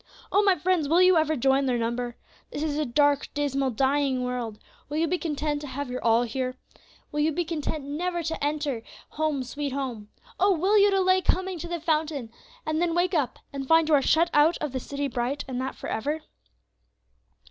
[0.31, 0.41] "Oh!
[0.41, 2.17] my friends, will you ever join their number?
[2.49, 4.57] This is a dark, dismal, dying world;
[4.89, 6.55] will you be content to have your all here?
[7.11, 10.09] Will you be content never to enter 'Home, sweet Home'?
[10.39, 10.57] Oh!
[10.57, 12.31] will you delay coming to the fountain,
[12.65, 15.61] and then wake up, and find you are shut out of the city bright, and
[15.61, 16.21] that for ever?